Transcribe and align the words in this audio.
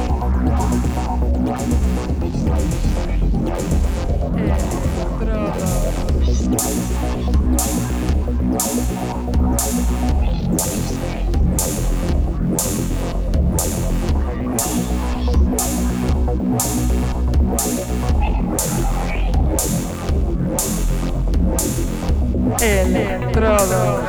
Electrodos. 22.61 24.09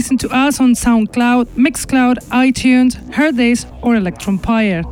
Listen 0.00 0.16
to 0.16 0.30
us 0.30 0.60
on 0.60 0.72
SoundCloud, 0.72 1.44
Mixcloud, 1.56 2.16
iTunes, 2.30 2.92
Hearthis, 3.10 3.66
or 3.82 3.96
Electronpire. 3.96 4.82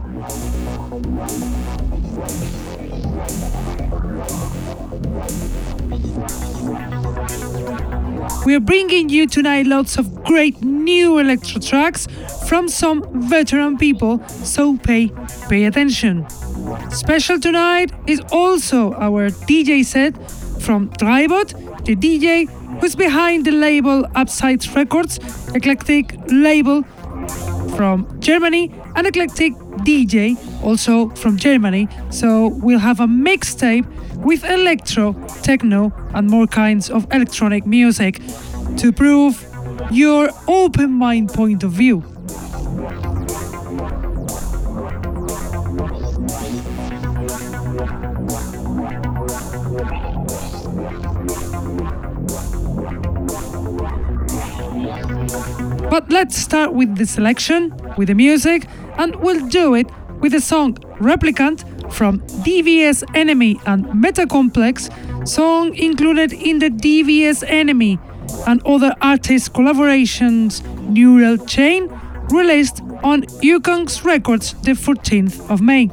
We're 8.44 8.60
bringing 8.60 9.08
you 9.08 9.26
tonight 9.26 9.66
lots 9.66 9.96
of 9.96 10.24
great 10.24 10.60
new 10.62 11.16
electro 11.16 11.58
tracks 11.58 12.06
from 12.46 12.68
some 12.68 13.02
veteran 13.30 13.78
people, 13.78 14.22
so 14.28 14.76
pay 14.76 15.10
pay 15.48 15.64
attention. 15.64 16.28
Special 16.90 17.40
tonight 17.40 17.92
is 18.06 18.20
also 18.30 18.92
our 18.92 19.30
DJ 19.48 19.86
set 19.86 20.12
from 20.60 20.90
Tribot, 20.90 21.54
the 21.86 21.96
DJ 21.96 22.57
who's 22.80 22.94
behind 22.94 23.44
the 23.44 23.52
label 23.52 24.06
Upsides 24.14 24.74
Records, 24.74 25.18
eclectic 25.54 26.14
label 26.28 26.82
from 27.76 28.06
Germany, 28.20 28.72
and 28.96 29.06
eclectic 29.06 29.52
DJ 29.84 30.36
also 30.62 31.08
from 31.10 31.36
Germany. 31.36 31.88
So 32.10 32.48
we'll 32.48 32.78
have 32.78 33.00
a 33.00 33.06
mixtape 33.06 33.86
with 34.16 34.44
electro, 34.44 35.14
techno, 35.42 35.92
and 36.14 36.28
more 36.28 36.46
kinds 36.46 36.90
of 36.90 37.06
electronic 37.12 37.66
music 37.66 38.20
to 38.78 38.92
prove 38.92 39.44
your 39.90 40.30
open 40.48 40.90
mind 40.92 41.30
point 41.30 41.62
of 41.62 41.72
view. 41.72 42.02
But 55.90 56.10
let's 56.10 56.36
start 56.36 56.74
with 56.74 56.96
the 56.96 57.06
selection, 57.06 57.74
with 57.96 58.08
the 58.08 58.14
music, 58.14 58.66
and 58.98 59.16
we'll 59.16 59.46
do 59.48 59.74
it 59.74 59.86
with 60.20 60.32
the 60.32 60.40
song 60.40 60.74
Replicant 61.00 61.64
from 61.92 62.20
DVS 62.44 63.02
Enemy 63.14 63.58
and 63.64 63.86
Metacomplex, 63.86 65.26
song 65.26 65.74
included 65.74 66.32
in 66.32 66.58
the 66.58 66.68
DVS 66.68 67.42
Enemy 67.46 67.98
and 68.46 68.60
other 68.66 68.94
artist 69.00 69.54
collaborations 69.54 70.62
Neural 70.88 71.38
Chain, 71.46 71.88
released 72.30 72.82
on 73.02 73.22
Yukongs 73.40 74.04
Records 74.04 74.52
the 74.62 74.72
14th 74.72 75.50
of 75.50 75.62
May. 75.62 75.88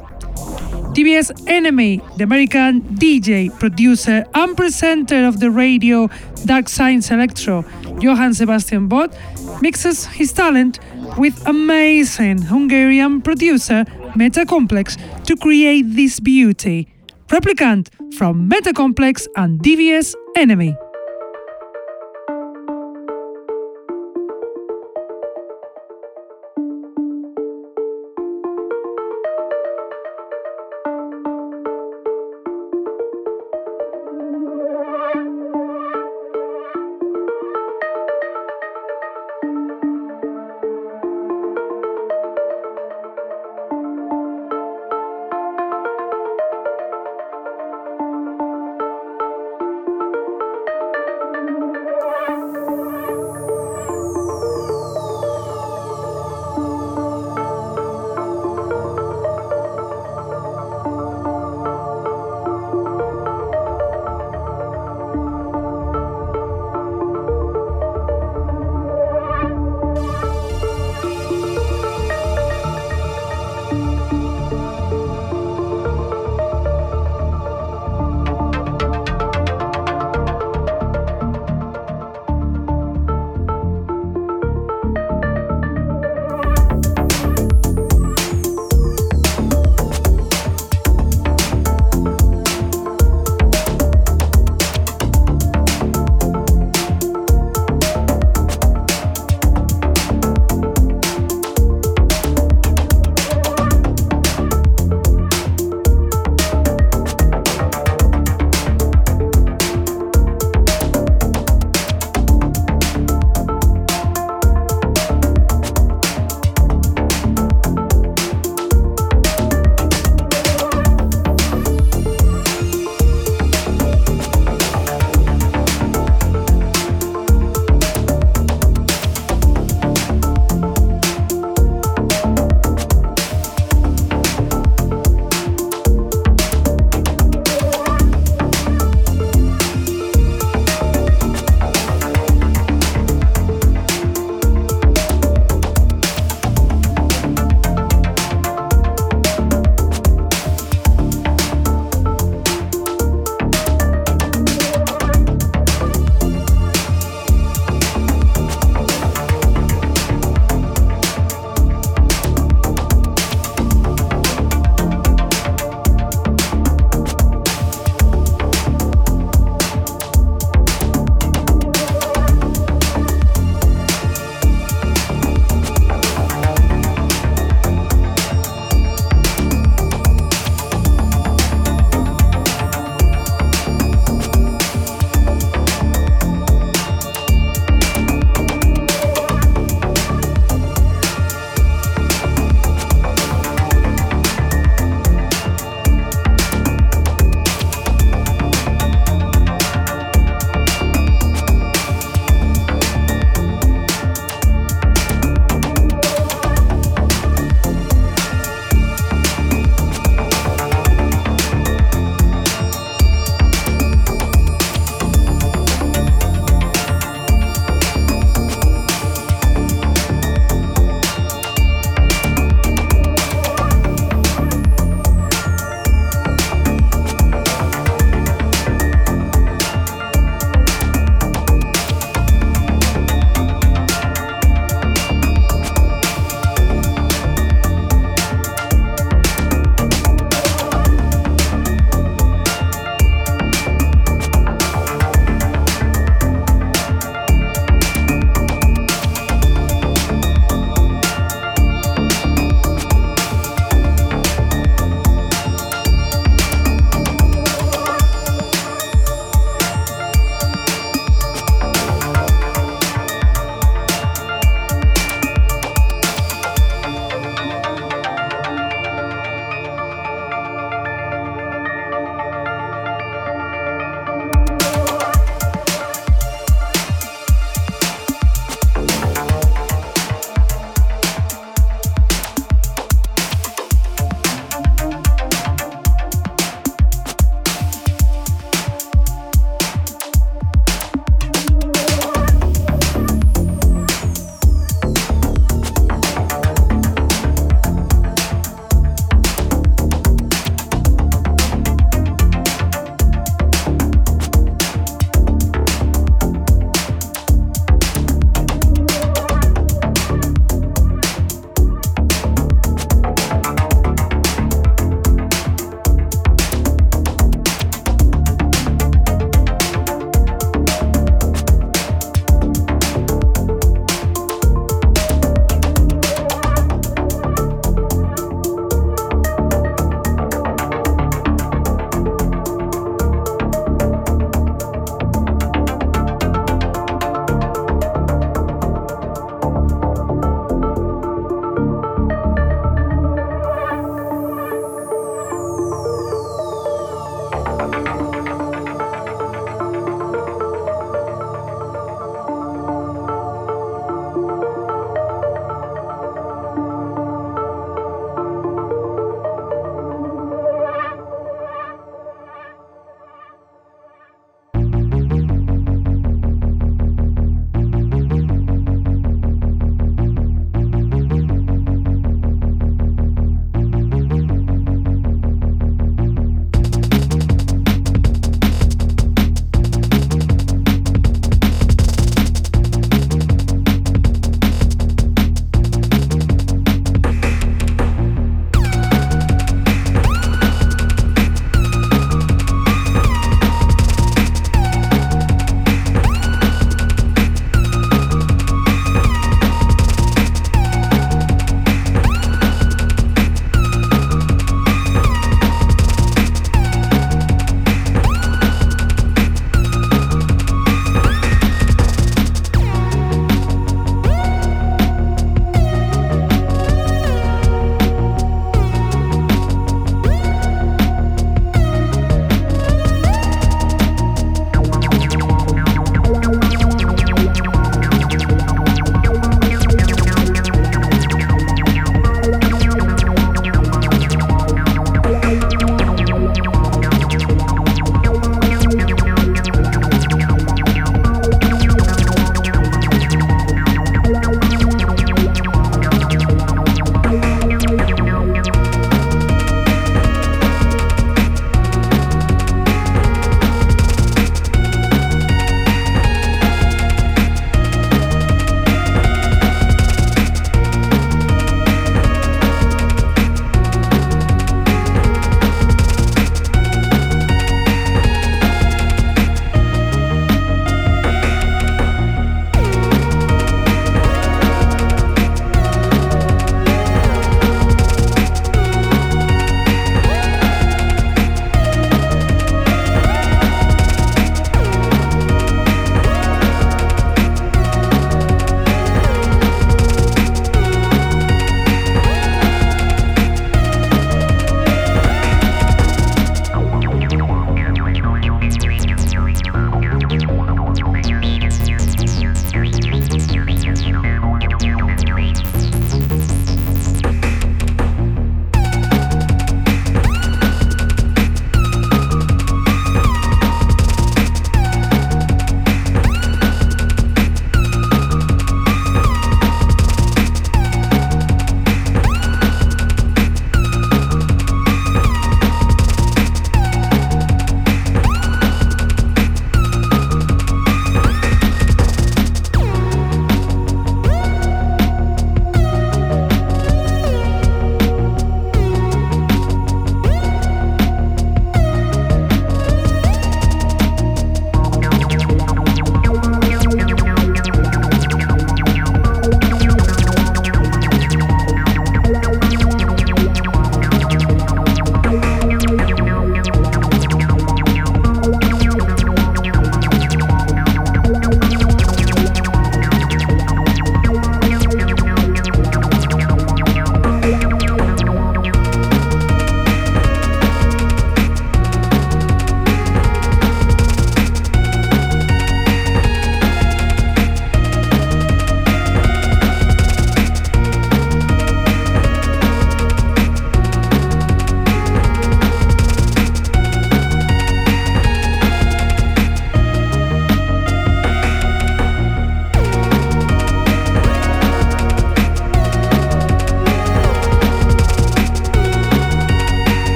DVS 0.96 1.30
Enemy, 1.46 2.00
the 2.16 2.24
American 2.24 2.80
DJ, 2.82 3.50
producer, 3.58 4.24
and 4.34 4.56
presenter 4.56 5.26
of 5.26 5.40
the 5.40 5.50
radio 5.50 6.08
Dark 6.46 6.68
Science 6.68 7.10
Electro, 7.10 7.64
Johann 8.00 8.32
Sebastian 8.32 8.88
Bott, 8.88 9.14
mixes 9.60 10.06
his 10.06 10.32
talent 10.32 10.78
with 11.18 11.46
amazing 11.46 12.42
Hungarian 12.42 13.22
producer 13.22 13.84
Metacomplex 14.14 14.96
to 15.24 15.36
create 15.36 15.84
this 15.94 16.20
beauty. 16.20 16.88
Replicant 17.28 17.88
from 18.14 18.48
Metacomplex 18.48 19.26
and 19.36 19.60
DVS 19.60 20.14
Enemy. 20.36 20.76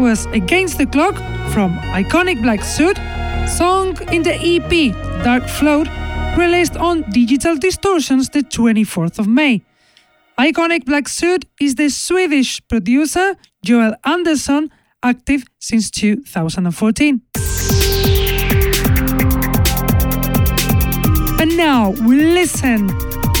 Was 0.00 0.24
Against 0.26 0.78
the 0.78 0.86
Clock 0.86 1.16
from 1.52 1.76
Iconic 1.92 2.40
Black 2.42 2.62
Suit, 2.64 2.96
song 3.46 3.96
in 4.10 4.22
the 4.22 4.34
EP 4.34 4.94
Dark 5.22 5.46
Float, 5.46 5.88
released 6.38 6.76
on 6.76 7.02
Digital 7.10 7.56
Distortions 7.56 8.30
the 8.30 8.42
24th 8.42 9.18
of 9.18 9.28
May. 9.28 9.62
Iconic 10.38 10.86
Black 10.86 11.06
Suit 11.06 11.44
is 11.60 11.74
the 11.74 11.90
Swedish 11.90 12.66
producer 12.66 13.36
Joel 13.62 13.94
Anderson, 14.04 14.70
active 15.02 15.44
since 15.58 15.90
2014. 15.90 17.20
And 21.40 21.56
now 21.58 21.90
we 21.90 22.16
listen 22.16 22.88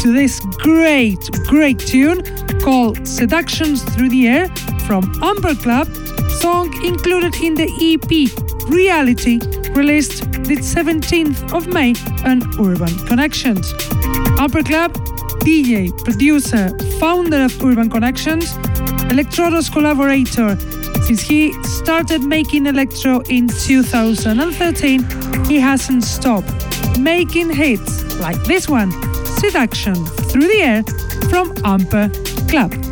to 0.02 0.12
this 0.12 0.40
great, 0.58 1.18
great 1.46 1.78
tune 1.78 2.22
called 2.60 3.06
Seductions 3.06 3.82
Through 3.94 4.10
the 4.10 4.28
Air 4.28 4.48
from 4.86 5.04
Amper 5.22 5.54
Club, 5.62 5.88
song 6.40 6.72
included 6.84 7.34
in 7.42 7.54
the 7.54 7.68
EP 7.90 8.10
Reality, 8.68 9.38
released 9.72 10.32
the 10.32 10.56
17th 10.56 11.52
of 11.52 11.66
May 11.66 11.92
on 12.24 12.42
Urban 12.58 12.94
Connections. 13.06 13.72
Amper 14.38 14.64
Club, 14.64 14.94
DJ, 15.44 15.90
producer, 16.04 16.76
founder 16.98 17.44
of 17.44 17.64
Urban 17.64 17.90
Connections, 17.90 18.52
Electrodos 19.12 19.70
collaborator. 19.70 20.56
Since 21.02 21.20
he 21.20 21.52
started 21.64 22.22
making 22.22 22.66
electro 22.66 23.20
in 23.28 23.48
2013, 23.48 25.46
he 25.46 25.60
hasn't 25.60 26.04
stopped 26.04 26.50
making 26.98 27.50
hits 27.50 28.18
like 28.18 28.42
this 28.44 28.66
one, 28.68 28.92
Seduction 29.40 29.94
Through 30.30 30.48
the 30.48 30.62
Air 30.62 30.82
from 31.28 31.52
Amper 31.64 32.08
Club. 32.48 32.89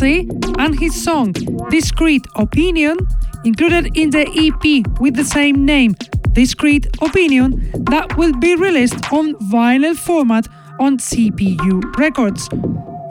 And 0.00 0.78
his 0.78 1.04
song 1.04 1.32
Discreet 1.70 2.24
Opinion, 2.36 2.96
included 3.44 3.96
in 3.96 4.08
the 4.10 4.24
EP 4.26 5.00
with 5.00 5.14
the 5.16 5.24
same 5.24 5.66
name, 5.66 5.94
Discreet 6.32 6.86
Opinion, 7.02 7.70
that 7.90 8.16
will 8.16 8.32
be 8.38 8.54
released 8.54 9.12
on 9.12 9.34
vinyl 9.52 9.94
format 9.94 10.48
on 10.80 10.96
CPU 10.96 11.82
Records. 11.98 12.48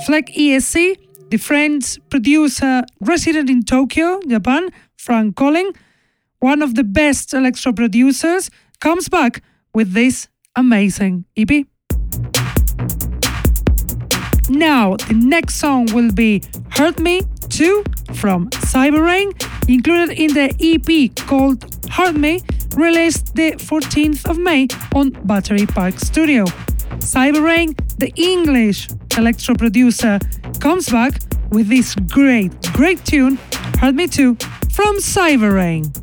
Fleck 0.05 0.27
ESC, 0.27 0.97
the 1.29 1.37
French 1.37 1.99
producer 2.09 2.83
resident 2.99 3.49
in 3.49 3.63
Tokyo, 3.63 4.19
Japan, 4.27 4.69
Frank 4.97 5.35
Collin, 5.35 5.71
one 6.39 6.63
of 6.63 6.73
the 6.73 6.83
best 6.83 7.33
electro 7.33 7.73
producers, 7.73 8.49
comes 8.79 9.07
back 9.07 9.43
with 9.75 9.93
this 9.93 10.27
amazing 10.55 11.25
EP. 11.37 11.65
Now, 14.49 14.97
the 14.97 15.13
next 15.13 15.55
song 15.55 15.85
will 15.93 16.11
be 16.11 16.41
Hurt 16.81 16.99
Me 16.99 17.21
2 17.49 17.83
from 18.15 18.49
Cyberrain, 18.49 19.29
included 19.69 20.17
in 20.17 20.33
the 20.33 20.49
EP 20.59 21.15
called 21.27 21.63
Hurt 21.91 22.15
Me, 22.15 22.41
released 22.75 23.35
the 23.35 23.51
14th 23.51 24.27
of 24.27 24.39
May 24.39 24.67
on 24.95 25.11
Battery 25.25 25.67
Park 25.67 25.99
Studio. 25.99 26.45
Cyberrain, 26.97 27.77
the 27.99 28.11
English 28.15 28.87
electro 29.15 29.53
producer, 29.53 30.17
comes 30.59 30.89
back 30.89 31.21
with 31.51 31.67
this 31.67 31.93
great, 32.09 32.51
great 32.73 33.05
tune, 33.05 33.37
Hurt 33.79 33.93
Me 33.93 34.07
2, 34.07 34.33
from 34.71 34.97
Cyberrain. 34.97 35.83
Today's 35.83 36.00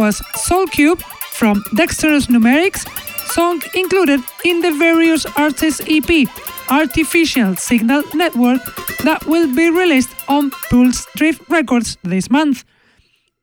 was 0.00 0.22
Soul 0.34 0.66
Cube 0.66 1.02
from 1.38 1.62
Dexterous 1.74 2.28
Numerics, 2.28 2.88
song 3.34 3.60
included 3.74 4.20
in 4.46 4.62
the 4.62 4.70
various 4.70 5.26
artists 5.36 5.82
EP 5.86 6.26
Artificial 6.70 7.54
Signal 7.56 8.02
Network 8.14 8.62
that 9.04 9.26
will 9.26 9.54
be 9.54 9.68
released 9.68 10.14
on 10.26 10.50
Pulse 10.70 11.06
Drift 11.16 11.42
Records 11.50 11.98
this 12.02 12.30
month. 12.30 12.64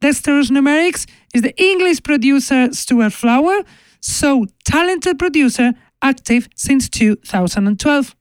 Dexterous 0.02 0.50
Numerics 0.50 1.06
is 1.36 1.44
the 1.44 1.56
English 1.62 2.02
producer 2.02 2.74
Stuart 2.74 3.14
Flower, 3.14 3.58
so 4.02 4.48
talented 4.66 5.20
producer 5.20 5.74
active 6.02 6.50
since 6.56 6.90
2012. 6.90 8.16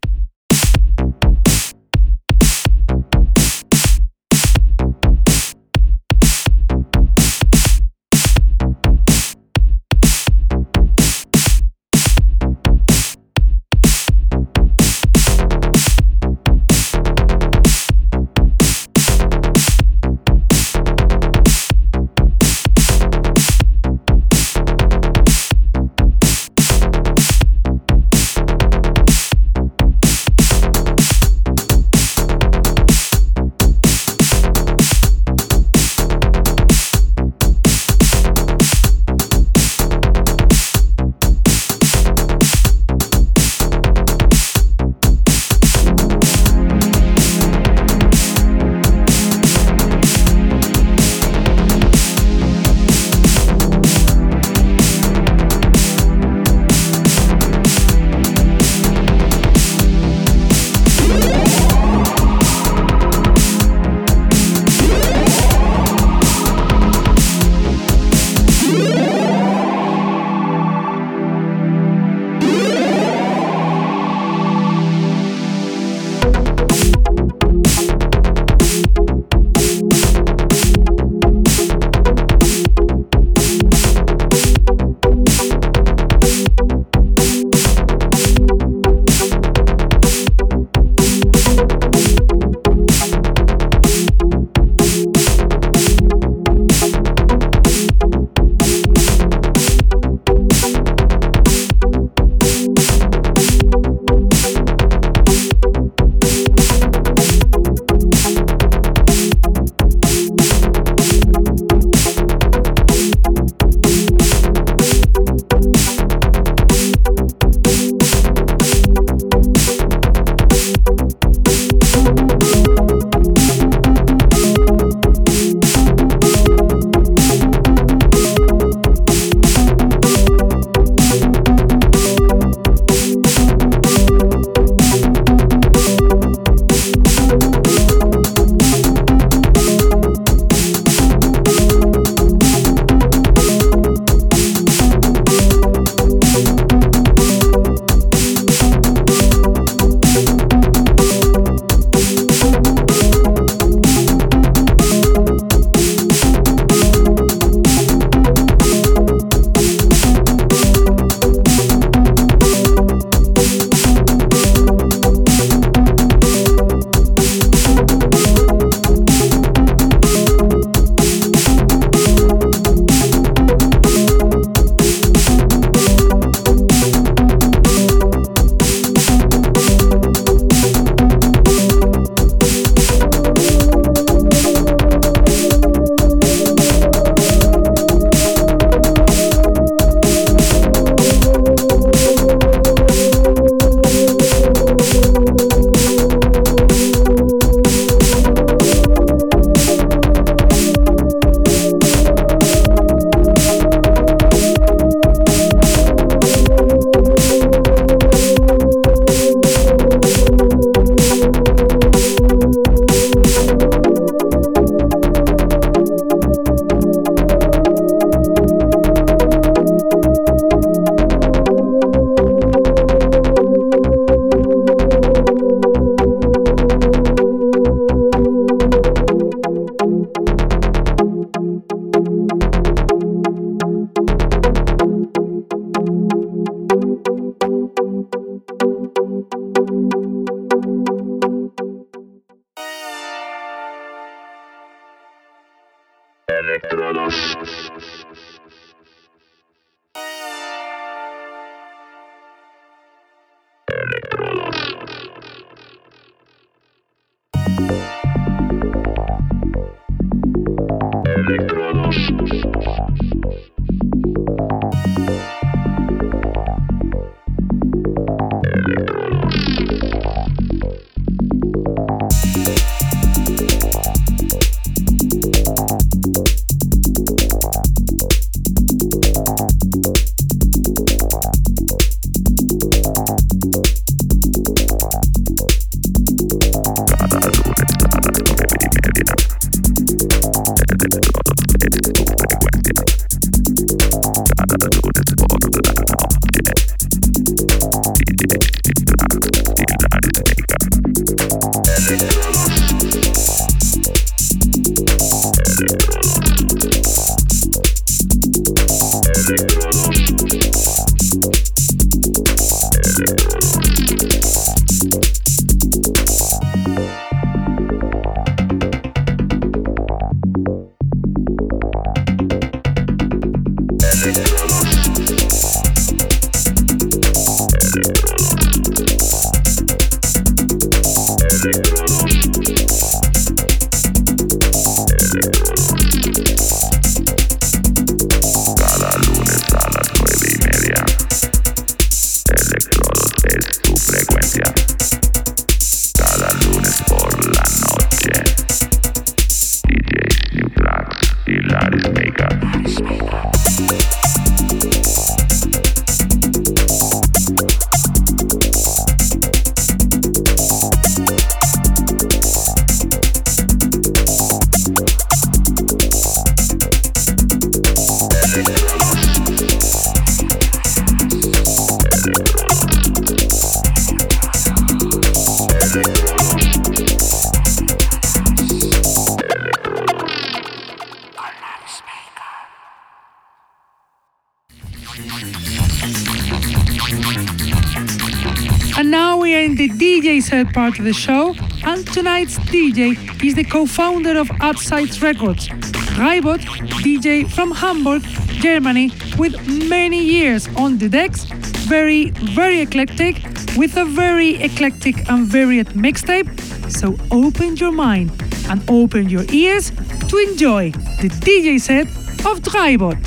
Of 390.66 390.84
the 390.84 390.92
show, 390.92 391.34
and 391.64 391.86
tonight's 391.92 392.38
DJ 392.38 392.96
is 393.22 393.34
the 393.34 393.44
co-founder 393.44 394.18
of 394.18 394.28
Outside 394.40 395.00
Records, 395.00 395.48
Raibot, 395.96 396.40
DJ 396.82 397.30
from 397.30 397.52
Hamburg, 397.52 398.02
Germany, 398.40 398.90
with 399.16 399.34
many 399.68 400.02
years 400.02 400.48
on 400.56 400.76
the 400.78 400.88
decks, 400.88 401.24
very, 401.68 402.10
very 402.34 402.60
eclectic, 402.60 403.22
with 403.56 403.76
a 403.76 403.84
very 403.84 404.34
eclectic 404.42 405.08
and 405.08 405.24
varied 405.26 405.68
mixtape. 405.68 406.28
So 406.70 406.96
open 407.12 407.56
your 407.56 407.72
mind 407.72 408.10
and 408.48 408.68
open 408.68 409.08
your 409.08 409.24
ears 409.30 409.70
to 410.08 410.16
enjoy 410.18 410.72
the 411.00 411.10
DJ 411.24 411.60
set 411.60 411.86
of 412.26 412.40
Drybot. 412.40 413.05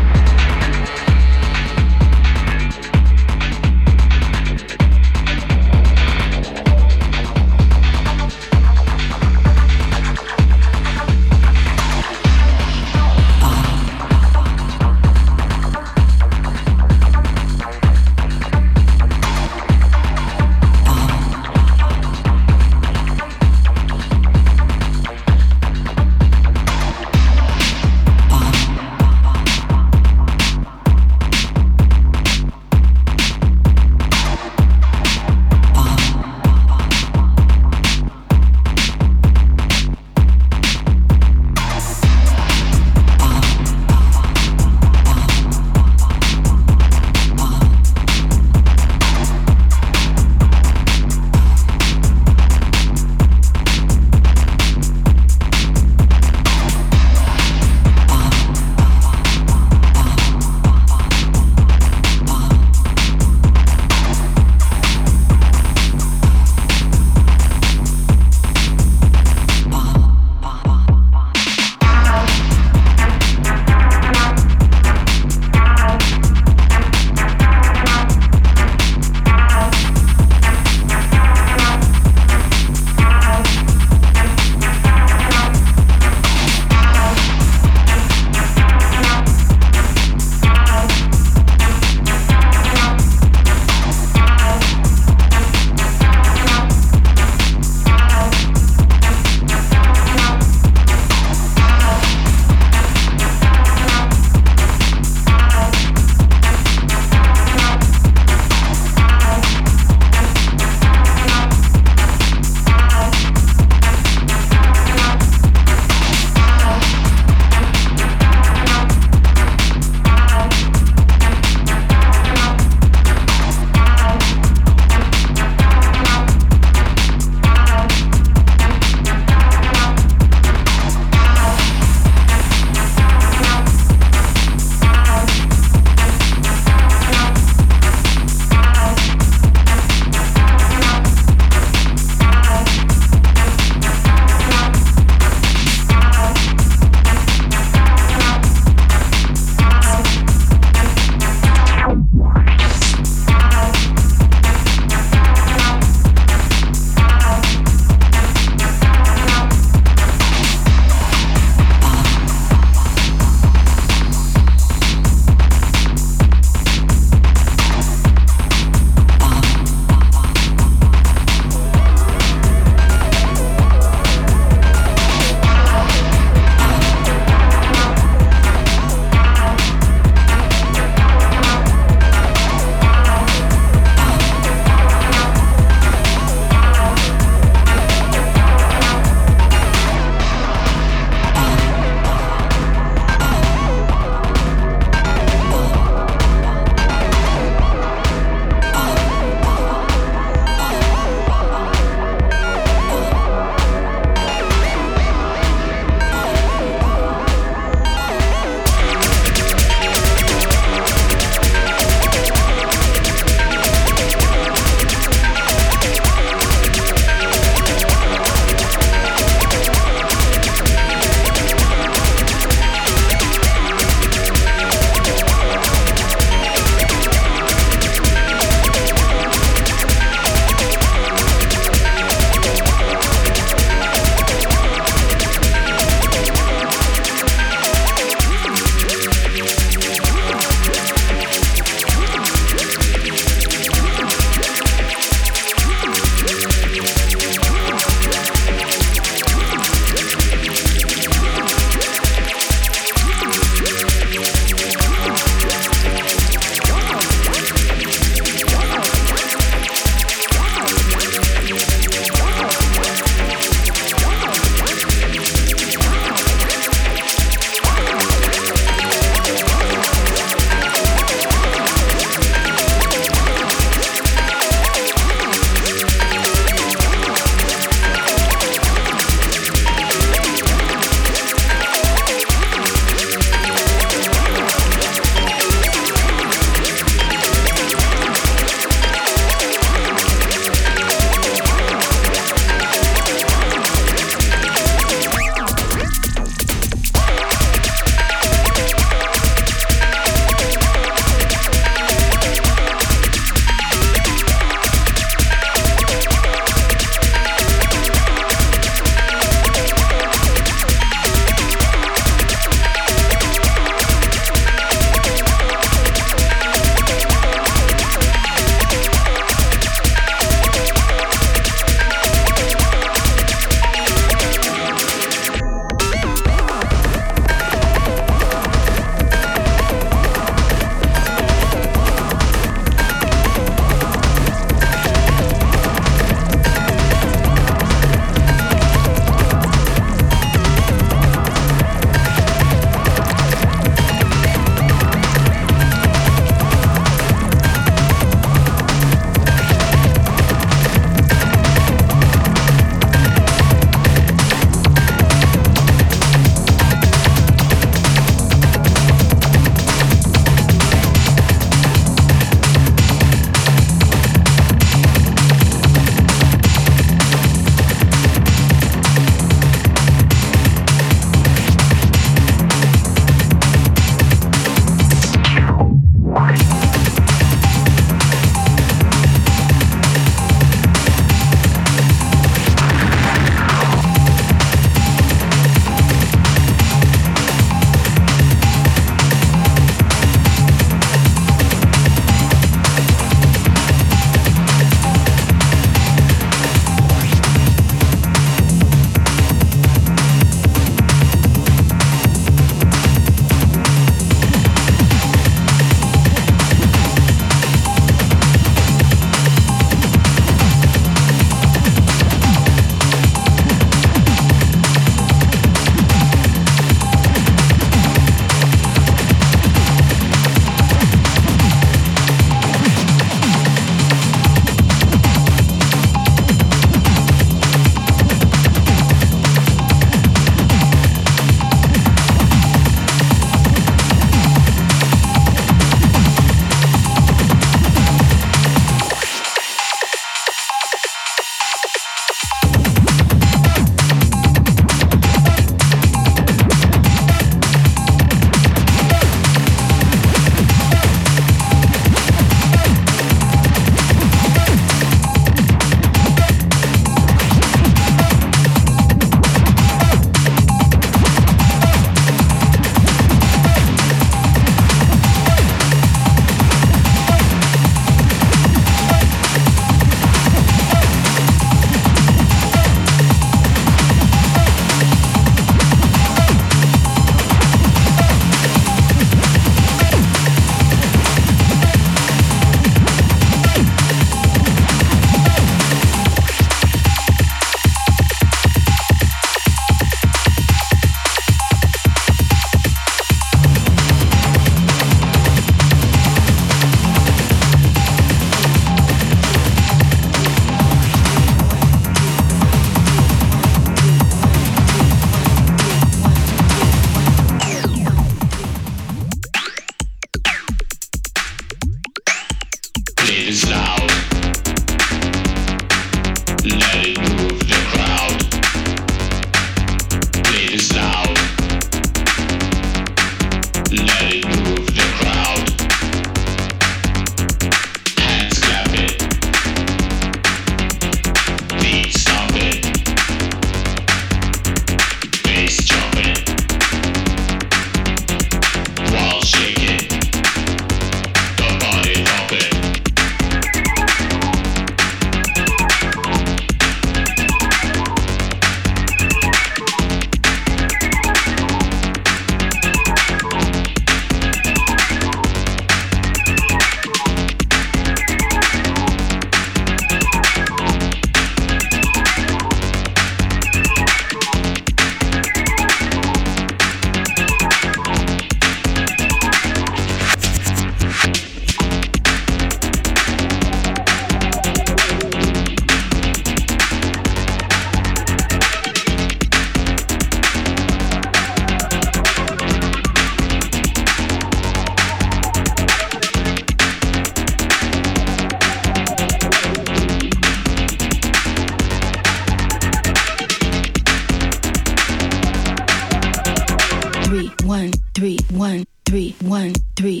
three, 598.88 599.14
one, 599.20 599.52
three. 599.76 600.00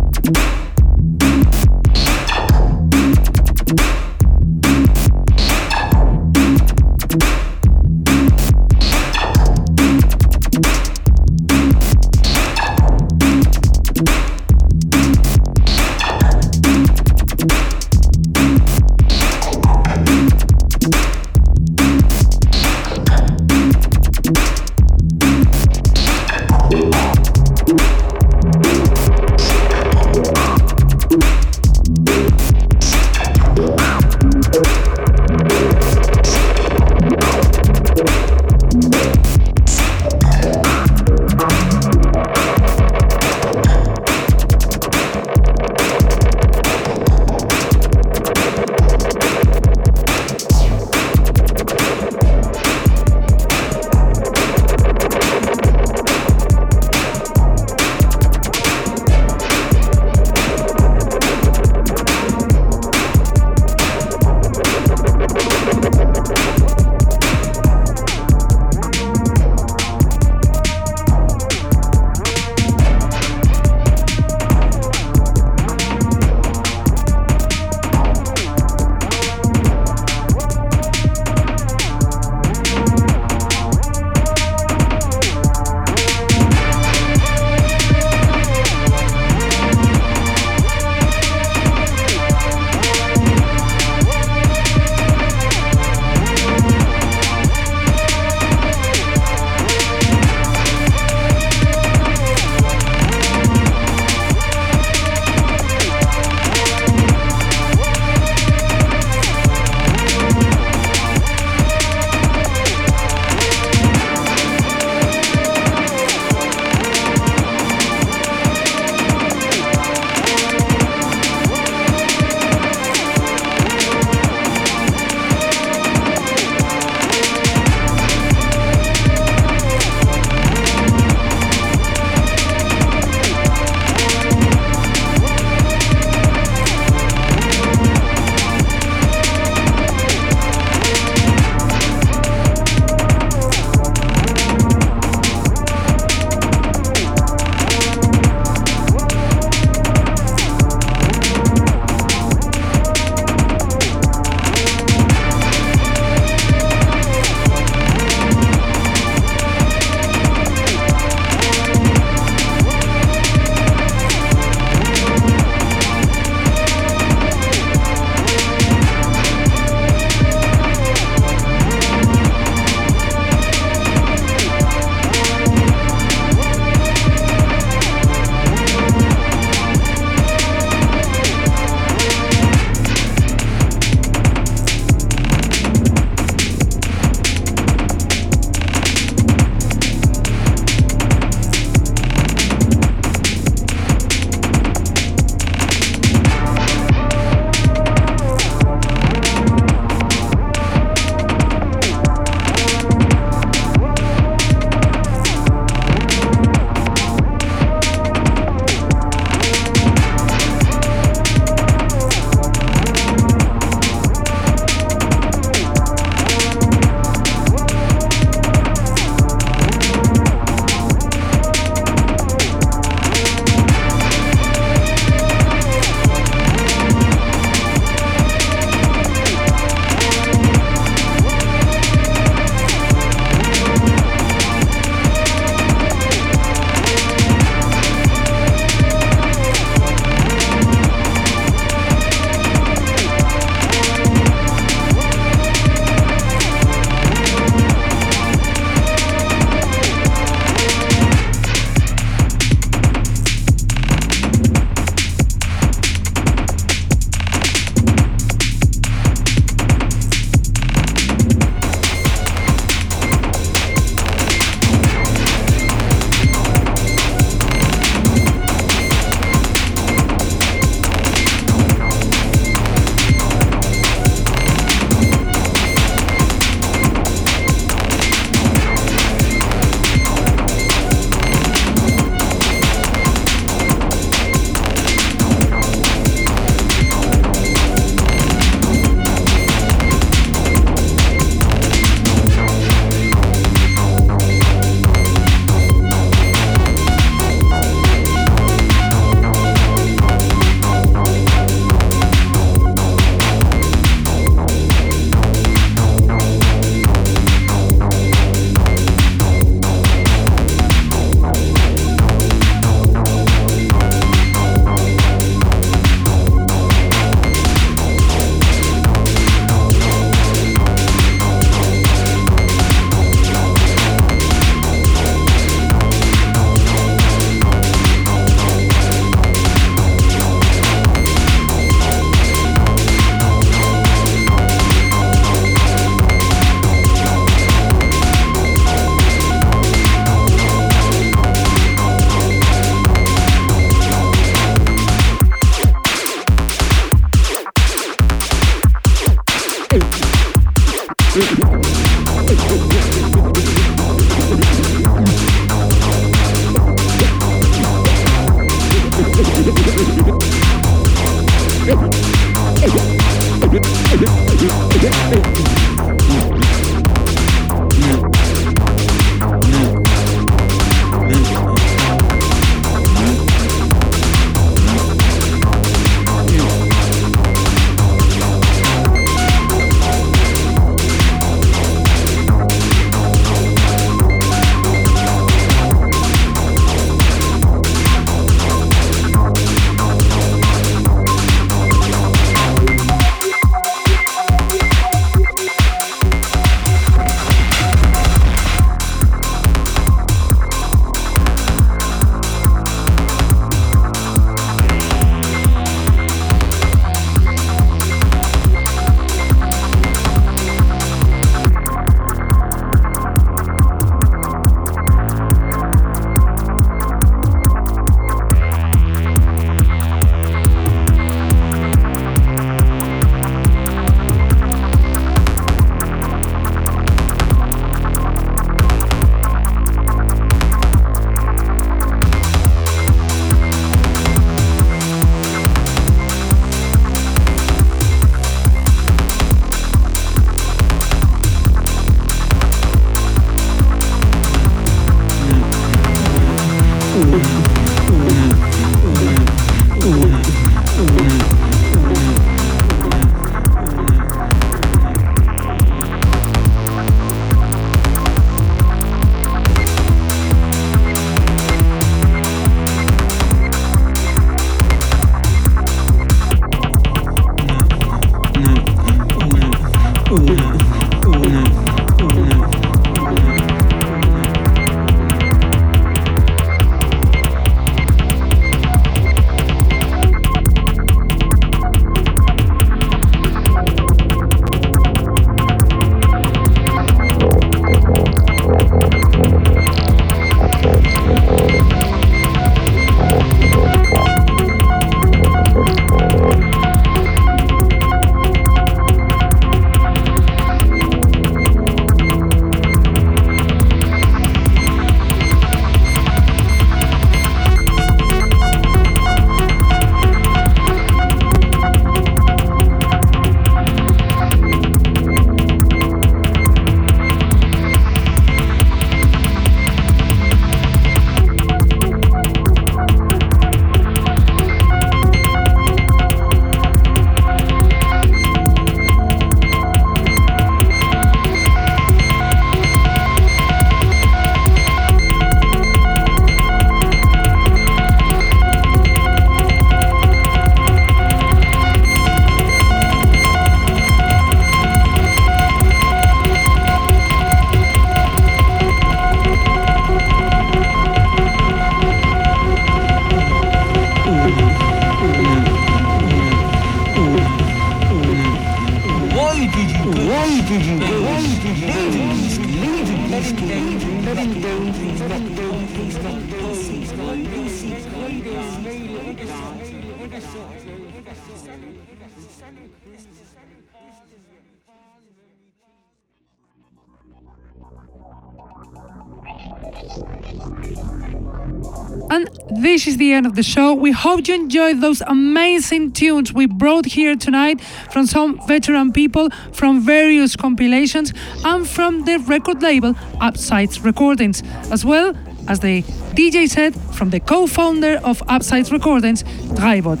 The 583.04 583.12
end 583.12 583.26
of 583.26 583.34
the 583.34 583.42
show. 583.42 583.74
We 583.74 583.92
hope 583.92 584.26
you 584.28 584.34
enjoyed 584.34 584.80
those 584.80 585.02
amazing 585.02 585.92
tunes 585.92 586.32
we 586.32 586.46
brought 586.46 586.86
here 586.86 587.16
tonight 587.16 587.60
from 587.92 588.06
some 588.06 588.40
veteran 588.46 588.92
people 588.92 589.28
from 589.52 589.82
various 589.82 590.36
compilations 590.36 591.12
and 591.44 591.68
from 591.68 592.04
the 592.06 592.16
record 592.20 592.62
label 592.62 592.94
Upsides 593.20 593.80
Recordings, 593.80 594.42
as 594.70 594.84
well 594.84 595.14
as 595.48 595.60
the 595.60 595.82
DJ 596.16 596.48
set 596.48 596.74
from 596.96 597.10
the 597.10 597.20
co 597.20 597.46
founder 597.46 598.00
of 598.04 598.22
Upsides 598.26 598.72
Recordings, 598.72 599.22
Draibot. 599.58 600.00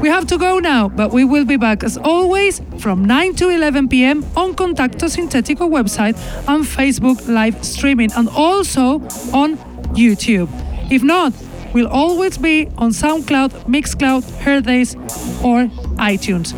We 0.00 0.08
have 0.08 0.26
to 0.28 0.38
go 0.38 0.58
now, 0.58 0.88
but 0.88 1.12
we 1.12 1.24
will 1.24 1.44
be 1.44 1.56
back 1.56 1.84
as 1.84 1.96
always 1.98 2.60
from 2.78 3.04
9 3.04 3.34
to 3.36 3.48
11 3.50 3.88
pm 3.88 4.24
on 4.36 4.54
Contacto 4.54 5.06
Sintetico 5.14 5.68
website 5.70 6.16
and 6.48 6.64
Facebook 6.64 7.28
live 7.28 7.64
streaming 7.64 8.10
and 8.16 8.28
also 8.30 8.94
on 9.32 9.56
YouTube. 9.94 10.48
If 10.90 11.04
not, 11.04 11.32
we'll 11.72 11.88
always 11.88 12.38
be 12.38 12.68
on 12.78 12.90
SoundCloud, 12.90 13.50
Mixcloud, 13.66 14.22
Hearthis, 14.42 14.94
or 15.44 15.66
iTunes. 15.96 16.54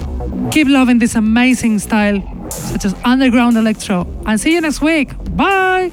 Keep 0.53 0.69
loving 0.69 0.99
this 0.99 1.15
amazing 1.15 1.79
style, 1.79 2.23
such 2.51 2.85
as 2.85 2.95
underground 3.05 3.57
electro, 3.57 4.07
and 4.27 4.41
see 4.41 4.53
you 4.53 4.61
next 4.61 4.81
week. 4.81 5.11
Bye! 5.37 5.91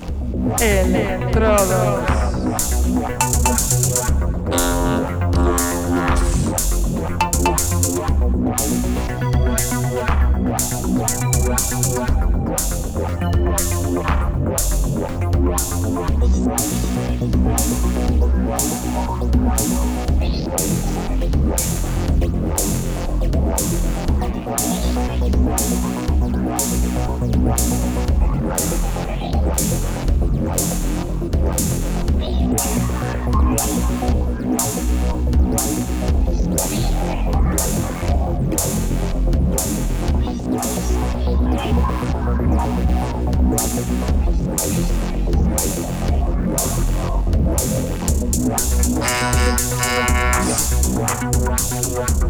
Wow. 52.00 52.29